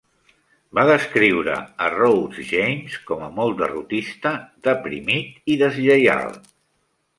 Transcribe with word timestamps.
Va 0.77 0.85
descriure 0.91 1.57
a 1.87 1.89
Rhodes 1.97 2.39
James 2.53 2.97
com 3.11 3.27
"molt 3.37 3.61
derrotista, 3.61 4.33
deprimit 4.71 5.55
i 5.57 5.61
deslleial". 5.63 6.29